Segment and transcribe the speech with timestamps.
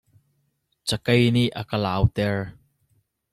[0.87, 2.37] Cakei nih a ka lau ter.